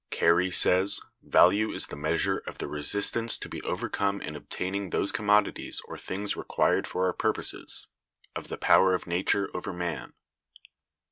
Carey(192) 0.09 0.53
says, 0.55 1.01
"Value 1.21 1.71
is 1.71 1.85
the 1.85 1.95
measure 1.95 2.39
of 2.47 2.57
the 2.57 2.67
resistance 2.67 3.37
to 3.37 3.47
be 3.47 3.61
overcome 3.61 4.19
in 4.19 4.35
obtaining 4.35 4.89
those 4.89 5.11
commodities 5.11 5.79
or 5.85 5.95
things 5.95 6.35
required 6.35 6.87
for 6.87 7.05
our 7.05 7.13
purposes—of 7.13 8.47
the 8.47 8.57
power 8.57 8.95
of 8.95 9.05
nature 9.05 9.51
over 9.55 9.71
man." 9.71 10.13